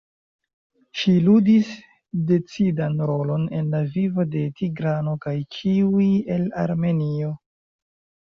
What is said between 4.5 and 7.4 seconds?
Tigrano kaj ĉiuj el Armenio.